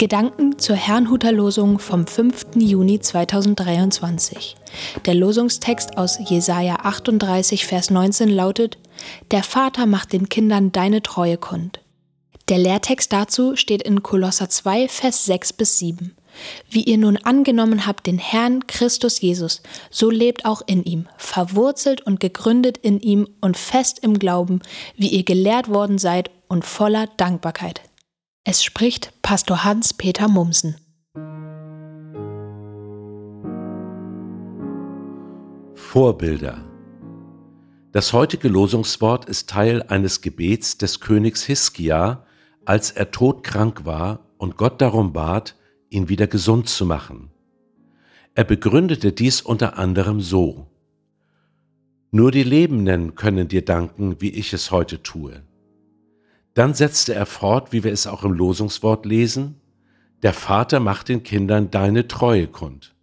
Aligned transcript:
Gedanken 0.00 0.58
zur 0.58 0.76
Herrnhuter 0.76 1.30
Losung 1.30 1.78
vom 1.78 2.06
5. 2.06 2.54
Juni 2.54 3.00
2023. 3.00 4.56
Der 5.04 5.14
Losungstext 5.14 5.98
aus 5.98 6.18
Jesaja 6.26 6.76
38, 6.76 7.66
Vers 7.66 7.90
19 7.90 8.30
lautet: 8.30 8.78
Der 9.30 9.42
Vater 9.42 9.84
macht 9.84 10.14
den 10.14 10.30
Kindern 10.30 10.72
deine 10.72 11.02
Treue 11.02 11.36
kund. 11.36 11.80
Der 12.48 12.56
Lehrtext 12.56 13.12
dazu 13.12 13.56
steht 13.56 13.82
in 13.82 14.02
Kolosser 14.02 14.48
2, 14.48 14.88
Vers 14.88 15.26
6 15.26 15.52
bis 15.52 15.78
7. 15.80 16.16
Wie 16.70 16.84
ihr 16.84 16.96
nun 16.96 17.18
angenommen 17.18 17.86
habt 17.86 18.06
den 18.06 18.16
Herrn 18.16 18.66
Christus 18.66 19.20
Jesus, 19.20 19.60
so 19.90 20.08
lebt 20.08 20.46
auch 20.46 20.62
in 20.64 20.82
ihm, 20.82 21.08
verwurzelt 21.18 22.00
und 22.00 22.20
gegründet 22.20 22.78
in 22.78 23.00
ihm 23.00 23.28
und 23.42 23.58
fest 23.58 23.98
im 23.98 24.18
Glauben, 24.18 24.62
wie 24.96 25.08
ihr 25.08 25.24
gelehrt 25.24 25.68
worden 25.68 25.98
seid 25.98 26.30
und 26.48 26.64
voller 26.64 27.06
Dankbarkeit. 27.18 27.82
Es 28.42 28.64
spricht 28.64 29.12
Pastor 29.20 29.64
Hans-Peter 29.64 30.26
Mumsen. 30.26 30.76
Vorbilder 35.74 36.64
Das 37.92 38.14
heutige 38.14 38.48
Losungswort 38.48 39.26
ist 39.26 39.50
Teil 39.50 39.82
eines 39.82 40.22
Gebets 40.22 40.78
des 40.78 41.00
Königs 41.00 41.44
Hiskia, 41.44 42.24
als 42.64 42.90
er 42.92 43.10
todkrank 43.10 43.84
war 43.84 44.20
und 44.38 44.56
Gott 44.56 44.80
darum 44.80 45.12
bat, 45.12 45.54
ihn 45.90 46.08
wieder 46.08 46.26
gesund 46.26 46.66
zu 46.70 46.86
machen. 46.86 47.30
Er 48.34 48.44
begründete 48.44 49.12
dies 49.12 49.42
unter 49.42 49.76
anderem 49.76 50.22
so. 50.22 50.66
Nur 52.10 52.30
die 52.30 52.44
Lebenden 52.44 53.16
können 53.16 53.48
dir 53.48 53.66
danken, 53.66 54.22
wie 54.22 54.30
ich 54.30 54.54
es 54.54 54.70
heute 54.70 55.02
tue. 55.02 55.42
Dann 56.54 56.74
setzte 56.74 57.14
er 57.14 57.26
fort, 57.26 57.72
wie 57.72 57.84
wir 57.84 57.92
es 57.92 58.06
auch 58.06 58.24
im 58.24 58.32
Losungswort 58.32 59.06
lesen, 59.06 59.56
der 60.22 60.34
Vater 60.34 60.80
macht 60.80 61.08
den 61.08 61.22
Kindern 61.22 61.70
deine 61.70 62.08
Treue 62.08 62.46
kund. 62.46 62.94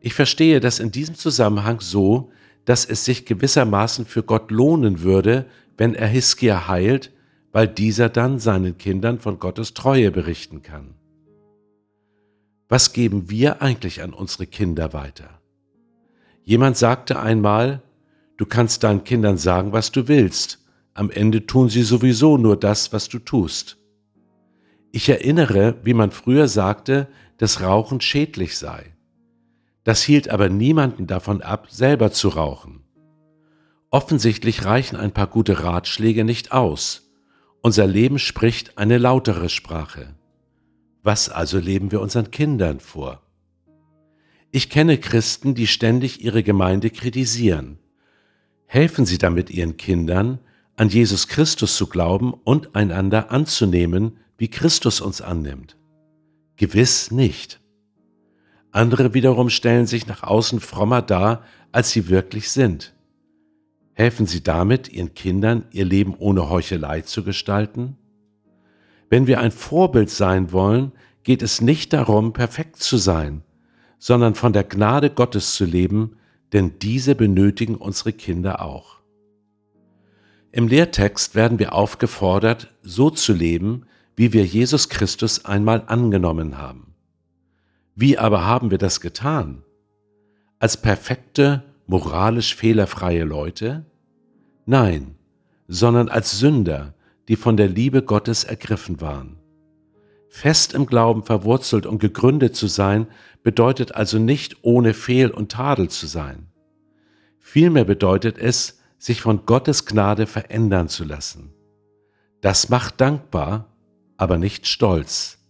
Ich 0.00 0.14
verstehe 0.14 0.60
das 0.60 0.80
in 0.80 0.90
diesem 0.90 1.14
Zusammenhang 1.14 1.80
so, 1.80 2.30
dass 2.64 2.84
es 2.84 3.04
sich 3.04 3.24
gewissermaßen 3.24 4.04
für 4.04 4.22
Gott 4.22 4.50
lohnen 4.50 5.00
würde, 5.00 5.46
wenn 5.78 5.94
er 5.94 6.06
Hiskia 6.06 6.68
heilt, 6.68 7.10
weil 7.52 7.68
dieser 7.68 8.08
dann 8.08 8.38
seinen 8.38 8.76
Kindern 8.78 9.18
von 9.18 9.38
Gottes 9.38 9.74
Treue 9.74 10.10
berichten 10.10 10.62
kann. 10.62 10.94
Was 12.68 12.92
geben 12.92 13.30
wir 13.30 13.62
eigentlich 13.62 14.02
an 14.02 14.12
unsere 14.12 14.46
Kinder 14.46 14.92
weiter? 14.92 15.40
Jemand 16.42 16.76
sagte 16.76 17.20
einmal, 17.20 17.82
du 18.36 18.44
kannst 18.44 18.82
deinen 18.82 19.04
Kindern 19.04 19.38
sagen, 19.38 19.72
was 19.72 19.92
du 19.92 20.08
willst, 20.08 20.63
am 20.94 21.10
Ende 21.10 21.46
tun 21.46 21.68
sie 21.68 21.82
sowieso 21.82 22.38
nur 22.38 22.56
das, 22.56 22.92
was 22.92 23.08
du 23.08 23.18
tust. 23.18 23.78
Ich 24.92 25.08
erinnere, 25.08 25.76
wie 25.82 25.94
man 25.94 26.12
früher 26.12 26.46
sagte, 26.46 27.08
dass 27.36 27.60
Rauchen 27.60 28.00
schädlich 28.00 28.56
sei. 28.56 28.94
Das 29.82 30.02
hielt 30.02 30.30
aber 30.30 30.48
niemanden 30.48 31.08
davon 31.08 31.42
ab, 31.42 31.66
selber 31.68 32.12
zu 32.12 32.28
rauchen. 32.28 32.84
Offensichtlich 33.90 34.64
reichen 34.64 34.96
ein 34.96 35.12
paar 35.12 35.26
gute 35.26 35.62
Ratschläge 35.64 36.24
nicht 36.24 36.52
aus. 36.52 37.10
Unser 37.60 37.86
Leben 37.86 38.18
spricht 38.18 38.78
eine 38.78 38.98
lautere 38.98 39.48
Sprache. 39.48 40.14
Was 41.02 41.28
also 41.28 41.58
leben 41.58 41.90
wir 41.90 42.00
unseren 42.00 42.30
Kindern 42.30 42.80
vor? 42.80 43.20
Ich 44.52 44.70
kenne 44.70 44.98
Christen, 44.98 45.54
die 45.54 45.66
ständig 45.66 46.24
ihre 46.24 46.44
Gemeinde 46.44 46.90
kritisieren. 46.90 47.78
Helfen 48.66 49.04
Sie 49.04 49.18
damit 49.18 49.50
Ihren 49.50 49.76
Kindern, 49.76 50.38
an 50.76 50.88
Jesus 50.88 51.28
Christus 51.28 51.76
zu 51.76 51.86
glauben 51.86 52.34
und 52.34 52.74
einander 52.74 53.30
anzunehmen, 53.30 54.18
wie 54.36 54.48
Christus 54.48 55.00
uns 55.00 55.20
annimmt? 55.20 55.76
Gewiss 56.56 57.10
nicht. 57.10 57.60
Andere 58.72 59.14
wiederum 59.14 59.50
stellen 59.50 59.86
sich 59.86 60.06
nach 60.06 60.22
außen 60.24 60.60
frommer 60.60 61.02
dar, 61.02 61.44
als 61.70 61.90
sie 61.90 62.08
wirklich 62.08 62.50
sind. 62.50 62.92
Helfen 63.92 64.26
Sie 64.26 64.42
damit, 64.42 64.92
Ihren 64.92 65.14
Kindern 65.14 65.66
ihr 65.70 65.84
Leben 65.84 66.14
ohne 66.18 66.50
Heuchelei 66.50 67.02
zu 67.02 67.22
gestalten? 67.22 67.96
Wenn 69.08 69.28
wir 69.28 69.38
ein 69.38 69.52
Vorbild 69.52 70.10
sein 70.10 70.50
wollen, 70.50 70.90
geht 71.22 71.42
es 71.42 71.60
nicht 71.60 71.92
darum, 71.92 72.32
perfekt 72.32 72.76
zu 72.76 72.96
sein, 72.96 73.42
sondern 73.98 74.34
von 74.34 74.52
der 74.52 74.64
Gnade 74.64 75.10
Gottes 75.10 75.54
zu 75.54 75.64
leben, 75.64 76.16
denn 76.52 76.80
diese 76.80 77.14
benötigen 77.14 77.76
unsere 77.76 78.12
Kinder 78.12 78.60
auch. 78.62 79.03
Im 80.54 80.68
Lehrtext 80.68 81.34
werden 81.34 81.58
wir 81.58 81.72
aufgefordert, 81.72 82.72
so 82.80 83.10
zu 83.10 83.32
leben, 83.32 83.86
wie 84.14 84.32
wir 84.32 84.44
Jesus 84.44 84.88
Christus 84.88 85.44
einmal 85.46 85.82
angenommen 85.88 86.58
haben. 86.58 86.94
Wie 87.96 88.18
aber 88.18 88.46
haben 88.46 88.70
wir 88.70 88.78
das 88.78 89.00
getan? 89.00 89.64
Als 90.60 90.80
perfekte, 90.80 91.64
moralisch 91.88 92.54
fehlerfreie 92.54 93.24
Leute? 93.24 93.84
Nein, 94.64 95.16
sondern 95.66 96.08
als 96.08 96.38
Sünder, 96.38 96.94
die 97.26 97.34
von 97.34 97.56
der 97.56 97.66
Liebe 97.66 98.02
Gottes 98.02 98.44
ergriffen 98.44 99.00
waren. 99.00 99.40
Fest 100.28 100.72
im 100.72 100.86
Glauben 100.86 101.24
verwurzelt 101.24 101.84
und 101.84 101.98
gegründet 101.98 102.54
zu 102.54 102.68
sein, 102.68 103.08
bedeutet 103.42 103.96
also 103.96 104.20
nicht 104.20 104.58
ohne 104.62 104.94
Fehl 104.94 105.32
und 105.32 105.50
Tadel 105.50 105.88
zu 105.88 106.06
sein. 106.06 106.46
Vielmehr 107.40 107.84
bedeutet 107.84 108.38
es, 108.38 108.78
sich 109.04 109.20
von 109.20 109.44
Gottes 109.44 109.84
Gnade 109.84 110.26
verändern 110.26 110.88
zu 110.88 111.04
lassen. 111.04 111.52
Das 112.40 112.70
macht 112.70 113.02
dankbar, 113.02 113.76
aber 114.16 114.38
nicht 114.38 114.66
stolz. 114.66 115.40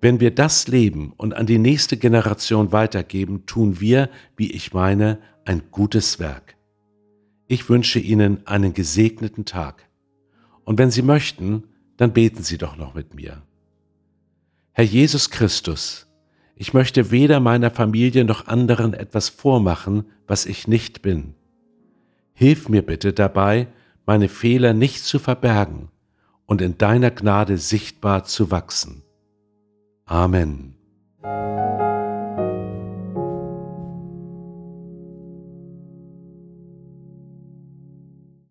Wenn 0.00 0.18
wir 0.18 0.34
das 0.34 0.66
leben 0.66 1.12
und 1.16 1.32
an 1.32 1.46
die 1.46 1.58
nächste 1.58 1.96
Generation 1.96 2.72
weitergeben, 2.72 3.46
tun 3.46 3.78
wir, 3.78 4.10
wie 4.36 4.50
ich 4.50 4.72
meine, 4.72 5.20
ein 5.44 5.62
gutes 5.70 6.18
Werk. 6.18 6.56
Ich 7.46 7.68
wünsche 7.68 8.00
Ihnen 8.00 8.44
einen 8.48 8.74
gesegneten 8.74 9.44
Tag. 9.44 9.88
Und 10.64 10.76
wenn 10.76 10.90
Sie 10.90 11.02
möchten, 11.02 11.68
dann 11.98 12.12
beten 12.12 12.42
Sie 12.42 12.58
doch 12.58 12.76
noch 12.76 12.94
mit 12.94 13.14
mir. 13.14 13.42
Herr 14.72 14.84
Jesus 14.84 15.30
Christus, 15.30 16.08
ich 16.56 16.74
möchte 16.74 17.12
weder 17.12 17.38
meiner 17.38 17.70
Familie 17.70 18.24
noch 18.24 18.48
anderen 18.48 18.92
etwas 18.92 19.28
vormachen, 19.28 20.06
was 20.26 20.46
ich 20.46 20.66
nicht 20.66 21.00
bin. 21.00 21.34
Hilf 22.40 22.70
mir 22.70 22.80
bitte 22.80 23.12
dabei, 23.12 23.66
meine 24.06 24.30
Fehler 24.30 24.72
nicht 24.72 25.04
zu 25.04 25.18
verbergen 25.18 25.90
und 26.46 26.62
in 26.62 26.78
deiner 26.78 27.10
Gnade 27.10 27.58
sichtbar 27.58 28.24
zu 28.24 28.50
wachsen. 28.50 29.02
Amen. 30.06 30.74